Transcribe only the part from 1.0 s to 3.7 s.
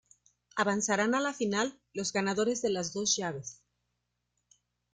a la final los ganadores de las dos llaves.